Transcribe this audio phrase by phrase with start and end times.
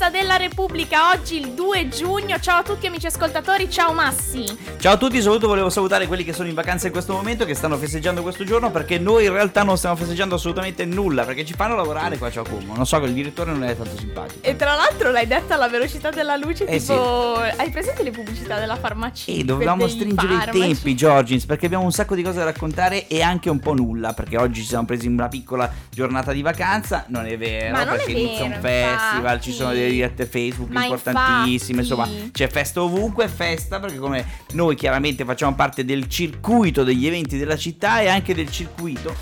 [0.00, 2.40] festa della Repubblica, oggi il 2 giugno.
[2.40, 4.46] Ciao a tutti amici ascoltatori, ciao Massi.
[4.78, 7.54] Ciao a tutti, soprattutto volevo salutare quelli che sono in vacanza in questo momento, che
[7.54, 11.52] stanno festeggiando questo giorno, perché noi in realtà non stiamo festeggiando assolutamente nulla, perché ci
[11.52, 12.74] fanno lavorare qua a Giacomo.
[12.74, 14.38] Non so, che il direttore non è tanto simpatico.
[14.40, 17.34] E tra l'altro l'hai detta alla velocità della luce, Eh, tipo...
[17.34, 19.30] Hai presente le pubblicità della farmacia?
[19.30, 23.20] E dovevamo stringere i tempi, Giorgins, perché abbiamo un sacco di cose da raccontare e
[23.20, 27.04] anche un po' nulla, perché oggi ci siamo presi una piccola giornata di vacanza.
[27.08, 30.70] Non è vero, Ma non è perché inizia un festival, ci sono delle dirette Facebook
[30.70, 32.02] Ma importantissime, infatti.
[32.02, 37.36] insomma, c'è festa ovunque, festa, perché come noi chiaramente facciamo parte del circuito degli eventi
[37.38, 39.14] della città e anche del circuito.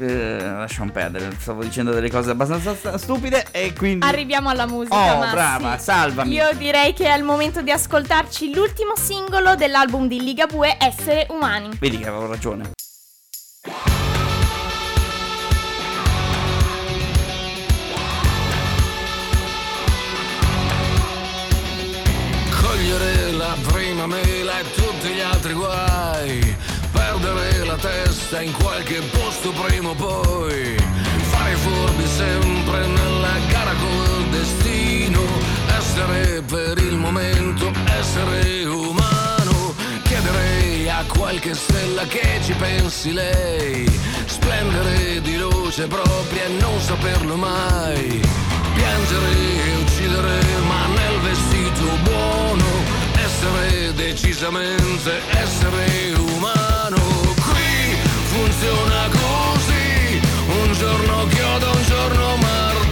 [0.00, 4.06] Eh, lasciamo perdere, stavo dicendo delle cose abbastanza st- stupide e quindi...
[4.06, 5.32] Arriviamo alla musica, Oh, Massi.
[5.32, 6.34] brava, salvami.
[6.34, 11.70] Io direi che è il momento di ascoltarci l'ultimo singolo dell'album di Ligabue, Essere Umani.
[11.80, 12.70] Vedi che avevo ragione.
[23.98, 26.56] Prima mela e tutti gli altri guai.
[26.92, 30.76] Perdere la testa in qualche posto prima o poi.
[31.30, 35.20] Fare i furbi sempre nella gara col destino.
[35.76, 39.74] Essere per il momento, essere umano.
[40.04, 43.84] Chiederei a qualche stella che ci pensi lei.
[44.26, 48.20] Splendere di luce propria e non saperlo mai.
[48.74, 49.32] Piangere
[49.66, 52.17] e uccidere ma nel vestito buono
[53.40, 56.96] Essere decisamente essere umano.
[57.36, 60.20] Qui funziona così.
[60.48, 62.87] Un giorno chiodo, un giorno martello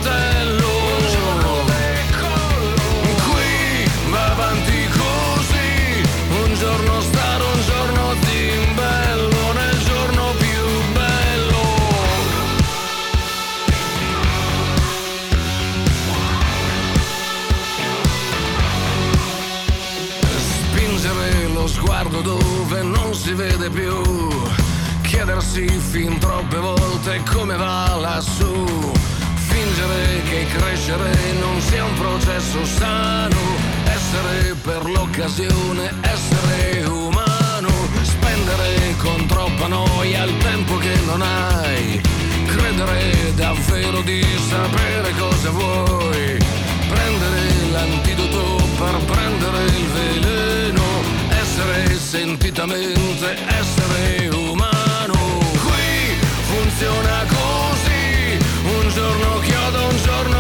[21.77, 24.01] sguardo dove non si vede più.
[25.03, 28.93] Chiedersi fin troppe volte come va lassù.
[29.35, 33.41] Fingere che crescere non sia un processo sano.
[33.85, 37.69] Essere per l'occasione, essere umano.
[38.03, 42.01] Spendere con troppa noia il tempo che non hai.
[42.47, 46.39] Credere davvero di sapere cosa vuoi.
[46.89, 50.76] Prendere l'antidoto per prendere il veleno.
[51.59, 55.15] Essere sentitamente essere umano.
[55.65, 56.15] Qui
[56.53, 58.37] funziona così.
[58.63, 60.36] Un giorno chiodo, un giorno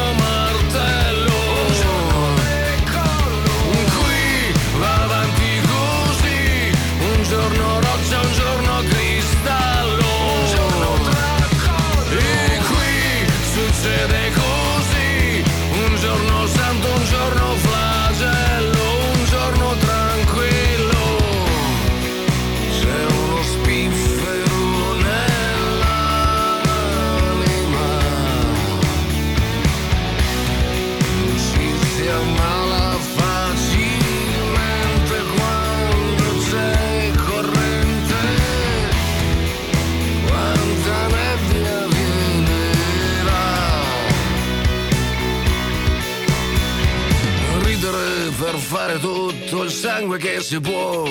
[50.19, 51.04] che si può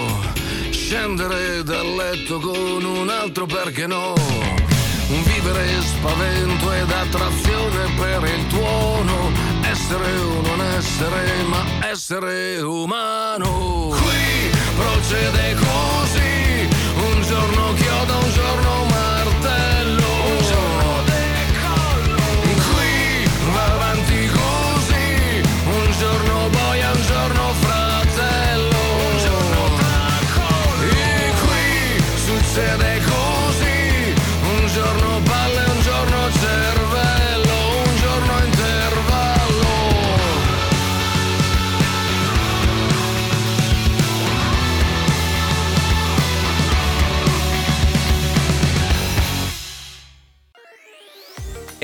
[0.70, 4.14] scendere dal letto con un altro perché no?
[5.08, 9.32] Vivere spavento ed attrazione per il tuono.
[9.62, 13.90] Essere o non essere ma essere umano.
[13.90, 16.45] Qui procede così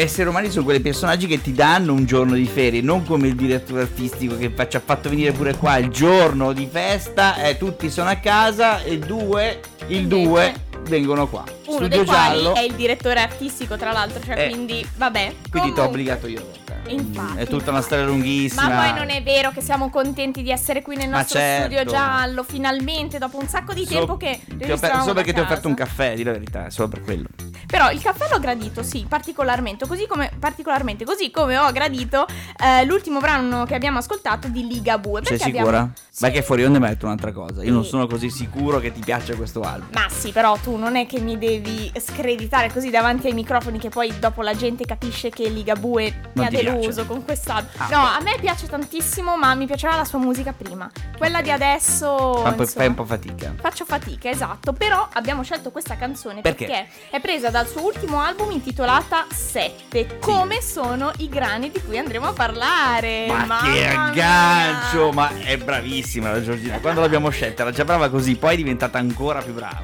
[0.01, 3.35] Essere umani sono quei personaggi che ti danno un giorno di ferie, non come il
[3.35, 7.87] direttore artistico che ci ha fatto venire pure qua il giorno di festa, e tutti
[7.91, 9.59] sono a casa e due,
[9.89, 10.55] il due
[10.87, 11.43] vengono qua.
[11.67, 15.33] Uno Studio dei giallo, è il direttore artistico, tra l'altro, cioè Eh, quindi vabbè.
[15.51, 16.60] quindi ti ho obbligato io.
[16.87, 18.67] Infatti, È tutta una storia lunghissima.
[18.67, 21.73] Ma poi non è vero che siamo contenti di essere qui nel nostro certo.
[21.73, 25.39] studio giallo, finalmente, dopo un sacco di Solo- tempo che registravamo Solo perché da ti
[25.41, 25.67] ho offerto casa.
[25.69, 27.27] un caffè, di la verità, solo per quello.
[27.67, 32.25] Però il caffè l'ho gradito, sì, particolarmente, così come, particolarmente, così come ho gradito
[32.61, 35.21] eh, l'ultimo brano che abbiamo ascoltato di Ligabue.
[35.23, 35.59] Sei sicura?
[35.59, 36.33] abbiamo- Ma Sì.
[36.33, 37.63] che fuori onda mi ha detto un'altra cosa.
[37.63, 37.89] Io non Sì.
[37.91, 39.87] sono così sicuro che ti piaccia questo album.
[39.93, 43.87] Ma sì, però tu non è che mi devi screditare così davanti ai microfoni che
[43.87, 47.05] poi dopo la gente capisce che Ligabue mi Non ha deluso piace?
[47.07, 47.69] con quest'album.
[47.77, 48.07] Ah, no, beh.
[48.17, 50.91] a me piace tantissimo, ma mi piaceva la sua musica prima.
[51.17, 52.41] Quella di adesso...
[52.43, 53.53] Ma poi insomma, fai un po' fatica.
[53.61, 56.65] Faccio fatica, esatto, però abbiamo scelto questa canzone Perché?
[56.65, 61.97] perché, è presa dal suo ultimo album intitolata Sette, come sono i grani di cui
[61.97, 63.27] andremo a parlare.
[63.27, 64.03] Ma Mamma che mia.
[64.03, 65.11] aggancio!
[65.11, 65.57] Ma è
[66.01, 66.79] bravissima la Giorgina.
[66.79, 69.83] Quando l'abbiamo scelta era già brava così, poi è diventata ancora più brava.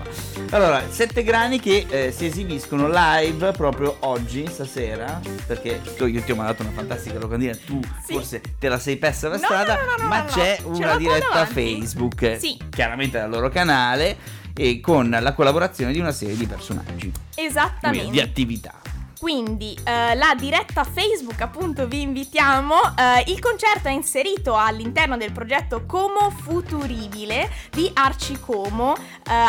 [0.52, 5.20] Allora, sette grani che eh, si esibiscono live proprio oggi, stasera.
[5.46, 7.56] Perché io ti ho mandato una fantastica locandina.
[7.56, 8.14] Tu Sì.
[8.14, 9.76] forse te la sei persa per No, strada.
[9.76, 11.46] no, no, ma c'è una diretta.
[11.46, 12.38] Facebook.
[12.40, 12.58] Sì.
[12.70, 14.46] Chiaramente dal loro canale.
[14.60, 17.12] E con la collaborazione di una serie di personaggi.
[17.36, 18.10] Esattamente.
[18.10, 18.74] Di attività.
[19.20, 22.76] Quindi eh, la diretta Facebook appunto vi invitiamo.
[22.96, 29.02] Eh, il concerto è inserito all'interno del progetto Como Futuribile di Arci Como, eh,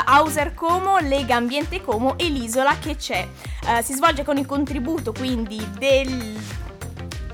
[0.06, 3.28] Hauser Como, Lega Ambiente Como e l'isola che c'è.
[3.66, 6.67] Eh, si svolge con il contributo quindi del...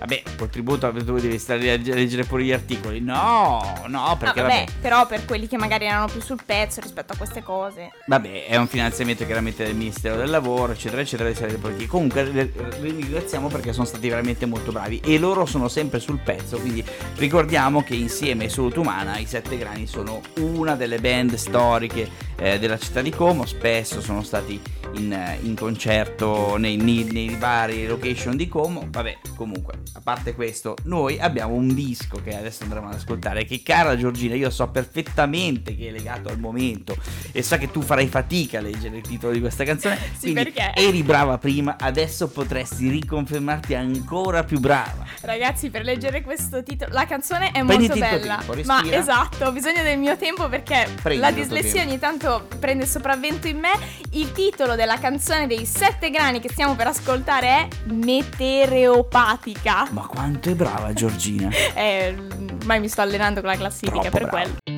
[0.07, 3.01] Vabbè, contributo, tu devi stare a legge- leggere pure gli articoli.
[3.01, 4.73] No, no, perché Ah, vabbè, vabbè.
[4.83, 7.91] però per quelli che magari erano più sul pezzo rispetto a queste cose.
[8.07, 11.89] Vabbè, è un finanziamento chiaramente del Ministero del Lavoro, eccetera, eccetera, serie politiche.
[11.89, 16.59] Comunque li ringraziamo perché sono stati veramente molto bravi e loro sono sempre sul pezzo,
[16.59, 16.85] quindi
[17.17, 22.59] ricordiamo che insieme ai Salute Umana i Sette Grani sono una delle band storiche eh,
[22.59, 24.61] della città di Como, spesso sono stati
[24.95, 28.87] in, eh, in concerto nei, nei, nei vari location di Como.
[28.89, 33.63] Vabbè, comunque, a parte questo, noi abbiamo un disco che adesso andremo ad ascoltare che
[33.63, 36.97] cara Giorgina, io so perfettamente che è legato al momento
[37.33, 39.99] e so che tu farai fatica a leggere il titolo di questa canzone.
[40.15, 40.81] Sì, quindi perché?
[40.81, 45.05] eri brava prima, adesso potresti riconfermarti ancora più brava.
[45.23, 48.43] Ragazzi, per leggere questo titolo, la canzone è Prenditi molto bella.
[48.47, 52.24] tempo, ma esatto, ho bisogno del mio tempo perché Prendi la dislessia ogni tanto
[52.59, 53.73] prende sopravvento in me.
[54.13, 59.89] Il titolo della canzone dei sette grani che stiamo per ascoltare è Metereopatica.
[59.91, 61.51] Ma quanto è brava Giorgina.
[61.75, 62.15] Eh,
[62.61, 64.43] ormai mi sto allenando con la classifica Troppo per brava.
[64.43, 64.74] quello.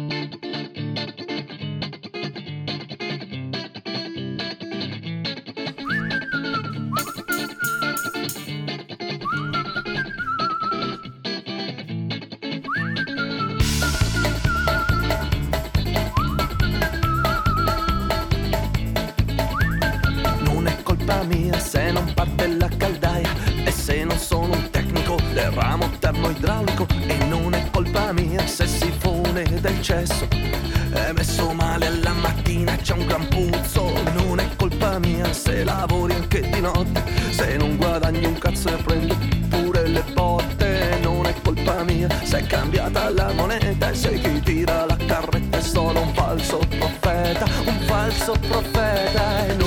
[48.96, 49.65] paradise.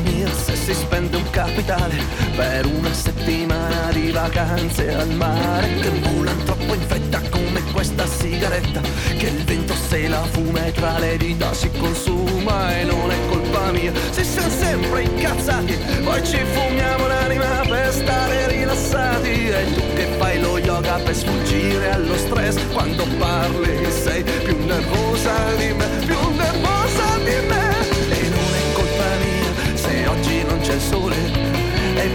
[0.00, 1.94] Mia se si spende un capitale
[2.34, 8.80] per una settimana di vacanze al mare che volano troppo in fretta come questa sigaretta
[9.16, 13.16] che il vento se la fuma e tra le dita si consuma e non è
[13.28, 13.92] colpa mia.
[14.10, 19.48] Se siamo sempre incazzati poi ci fumiamo l'anima per stare rilassati.
[19.48, 22.56] E tu che fai lo yoga per sfuggire allo stress?
[22.72, 26.85] Quando parli sei più nervosa di me più nervosa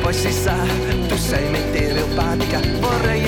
[0.01, 0.55] poi si sa
[1.08, 3.20] tu sei meteoropatica vorrei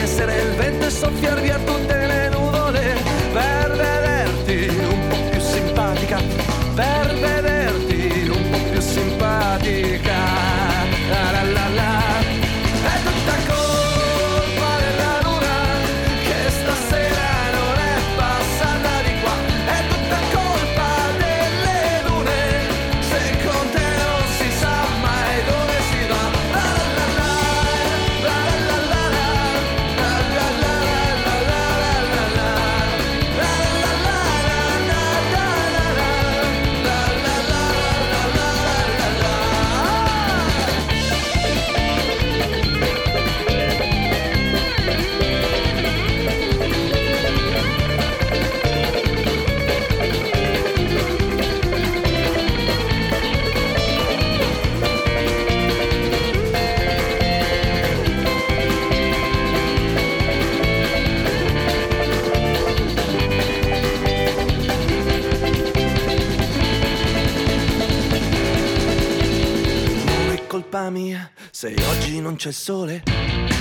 [71.89, 73.03] oggi non c'è sole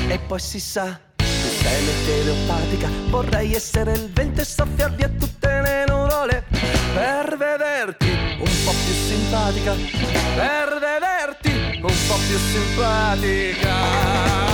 [0.08, 5.60] e poi si sa, tu sei meteoropatica, vorrei essere il vento e soffiar via tutte
[5.60, 6.44] le nuvole
[6.94, 9.74] per vederti un po' più simpatica,
[10.34, 14.51] per vederti un po' più simpatica.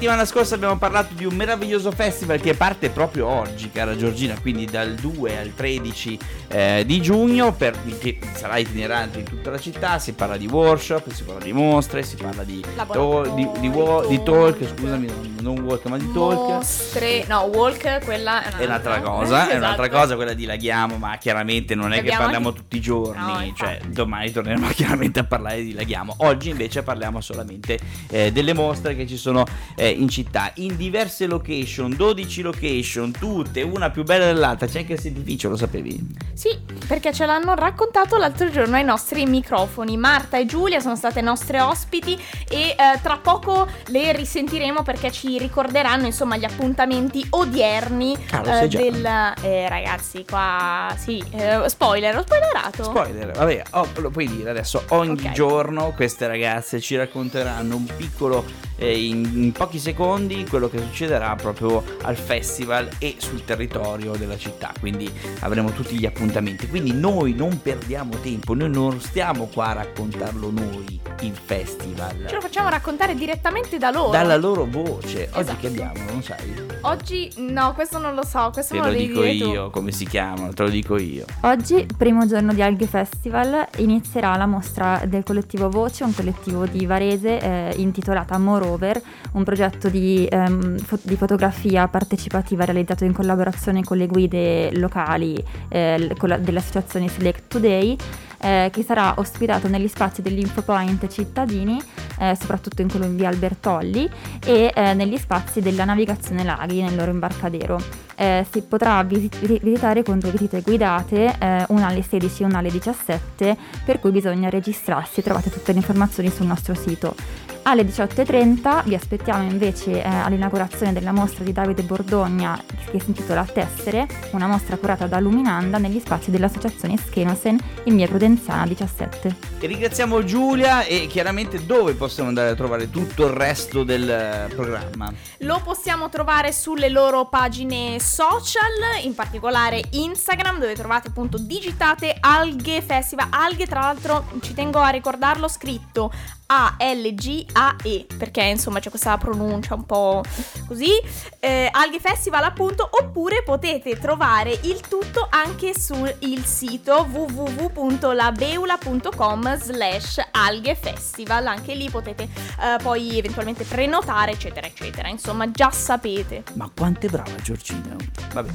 [0.00, 4.64] Settimana scorsa abbiamo parlato di un meraviglioso festival che parte proprio oggi, cara Giorgina, quindi
[4.64, 9.98] dal 2 al 13 eh, di giugno, per, che sarà itinerante in tutta la città,
[9.98, 14.06] si parla di workshop, si parla di mostre, si parla di, Laboratori, di, di wo-
[14.06, 15.06] di talk, scusami,
[15.40, 16.48] non, walk ma di talk.
[16.48, 20.00] Mostre, no, walk, quella è È un'altra un'altra cosa, è un'altra Esatto.
[20.00, 23.20] cosa quella di Laghiamo, ma chiaramente non è che Abbiamo parliamo anche- tutti i giorni,
[23.20, 26.14] No, cioè domani torneremo chiaramente a parlare di Laghiamo.
[26.20, 27.78] Oggi invece parliamo solamente
[28.08, 29.44] eh, delle mostre che ci sono
[29.76, 34.94] eh, in città, in diverse location, 12 location, tutte, una più bella dell'altra, c'è anche
[34.94, 35.98] il sedificio, lo sapevi?
[36.32, 36.56] Sì,
[36.86, 39.96] perché ce l'hanno raccontato l'altro giorno ai nostri microfoni.
[39.96, 42.18] Marta e Giulia sono state nostre ospiti
[42.48, 48.78] e eh, tra poco le risentiremo perché ci ricorderanno insomma gli appuntamenti odierni Ah, già.
[48.78, 49.04] del...
[49.42, 50.94] Eh, ragazzi, qua...
[50.96, 52.84] Sì, eh, spoiler, ho spoilerato?
[52.84, 55.32] Spoiler, vabbè, oh, lo puoi dire adesso, ogni Ok.
[55.32, 58.44] giorno queste ragazze ci racconteranno un piccolo,
[58.76, 64.36] eh, in, in pochi secondi, quello che succederà proprio al festival e sul territorio della
[64.38, 65.10] città, quindi
[65.40, 70.50] avremo tutti gli appuntamenti, quindi noi non perdiamo tempo, noi non stiamo qua a raccontarlo
[70.50, 74.10] noi, il festival, Ce lo facciamo raccontare direttamente da loro.
[74.10, 75.56] dalla loro voce, oggi Esatto.
[75.60, 79.20] che abbiamo, non sai, Oggi no, questo non lo so, questo te lo lo dico
[79.22, 79.50] dire tu.
[79.50, 81.24] io, come si chiamano, te lo dico io.
[81.42, 86.86] Oggi, primo giorno di Alghe Festival, inizierà la mostra del collettivo Voce, un collettivo di
[86.86, 89.00] Varese eh, intitolata Moreover,
[89.32, 95.42] un progetto di, ehm, fo- di fotografia partecipativa realizzato in collaborazione con le guide locali
[95.68, 97.96] eh, la- dell'associazione Select Today.
[98.42, 101.78] eh, che sarà ospitato negli spazi dell'Infopoint cittadini,
[102.18, 104.08] eh, soprattutto in quello in via Albertolli,
[104.46, 107.78] e eh, negli spazi della navigazione laghi nel loro imbarcadero.
[108.16, 112.46] Eh, si potrà visi- vi- visitare con due visite guidate, eh, una alle 16 e
[112.46, 117.14] una alle 17, per cui bisogna registrarsi, trovate tutte le informazioni sul nostro sito.
[117.62, 123.44] Alle 18.30 vi aspettiamo invece eh, all'inaugurazione della mostra di Davide Bordogna che si intitola
[123.44, 129.36] Tessere, una mostra curata da Luminanda negli spazi dell'associazione Schenosen in via Prudenziana 17.
[129.60, 134.52] E ringraziamo Giulia e chiaramente dove possiamo andare a trovare tutto il resto del eh,
[134.54, 135.12] programma.
[135.40, 142.82] Lo possiamo trovare sulle loro pagine social, in particolare Instagram, dove trovate appunto digitate Alghe
[142.82, 143.28] Festival.
[143.30, 146.10] Alghe, tra l'altro, ci tengo a ricordarlo scritto
[146.52, 150.24] A-L-G-A-E, perché insomma c'è questa pronuncia un po'
[150.66, 150.90] così.
[151.38, 160.20] Eh, Alghe Festival, appunto, oppure potete trovare il tutto anche sul il sito www.labeula.com slash
[160.32, 166.70] alghe festival anche lì potete eh, poi eventualmente prenotare eccetera eccetera insomma già sapete Ma
[166.74, 167.96] quanto è brava Giorgina.
[168.32, 168.50] Vabbè.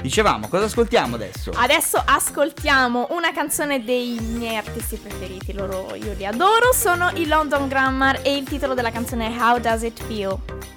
[0.00, 1.52] Dicevamo, cosa ascoltiamo adesso?
[1.54, 7.68] adesso ascoltiamo una canzone dei miei artisti preferiti loro io li adoro sono i London
[7.68, 10.36] Grammar e il titolo della canzone è How Does It Feel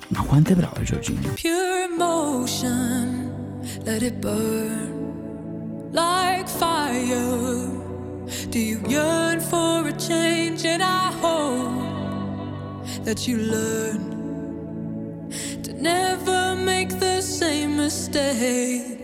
[0.10, 1.34] Ma quanto è brava Giorgina?
[1.34, 3.32] Pure emotion,
[3.86, 7.68] let it burn like fire.
[8.52, 10.64] Do you yearn for a change?
[10.68, 15.32] And I hope that you learn
[15.64, 19.03] to never make the same mistake.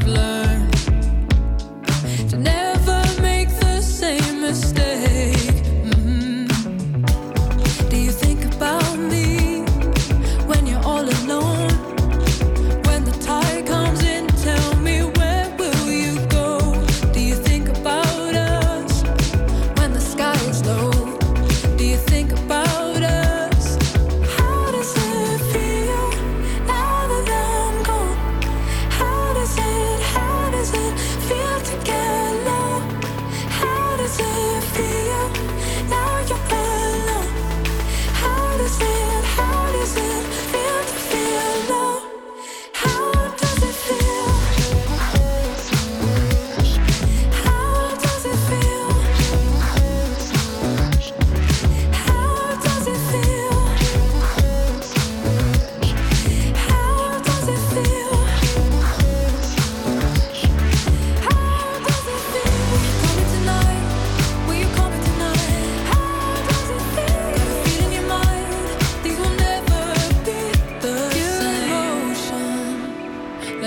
[0.00, 0.39] I've learned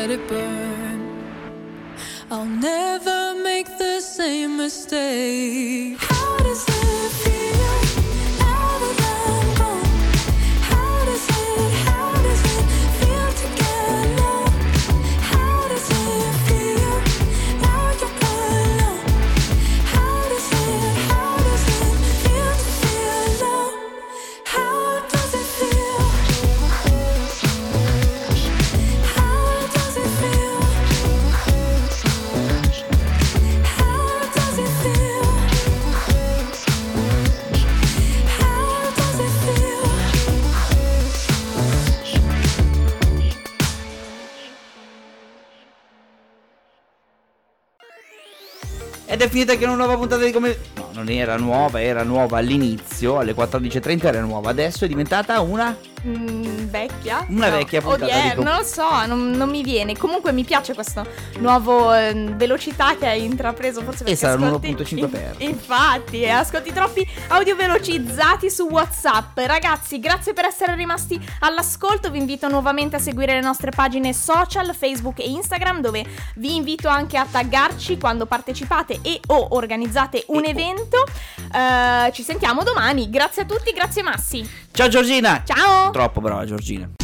[0.04, 1.00] Let it burn.
[2.30, 6.13] I'll never make the same mistake.
[49.24, 50.58] Ed è finita che una nuova puntata di come.
[50.76, 55.74] No, non era nuova, era nuova all'inizio, alle 14.30 era nuova, adesso è diventata una.
[56.06, 57.26] Mm, vecchia?
[57.30, 59.96] Una vecchia puntata odie- di com- Non lo so, non, non mi viene.
[59.98, 61.06] Comunque mi piace questa
[61.40, 63.82] nuova velocità che hai intrapreso.
[63.84, 65.36] Forse perché sarà un ascolti- 1.5 per.
[65.38, 69.38] Infatti, eh, ascolti troppi audio velocizzati su WhatsApp.
[69.40, 72.12] Ragazzi, grazie per essere rimasti all'ascolto.
[72.12, 76.90] Vi invito nuovamente a seguire le nostre pagine social, Facebook e Instagram, dove vi invito
[76.90, 80.98] anche a taggarci quando partecipate e o organizzate un E evento.
[81.54, 83.10] Eh, ci sentiamo domani.
[83.10, 84.62] Grazie a tutti, grazie Massi.
[84.74, 85.44] Ciao Giorgina!
[85.46, 85.92] Ciao!
[85.94, 87.03] Troppo brava Giorgina.